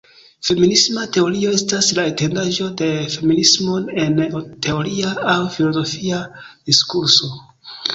[0.47, 3.77] Feminisma teorio estas la etendaĵo de feminismo
[4.07, 4.19] en
[4.69, 7.37] teoria aŭ filozofia diskurso.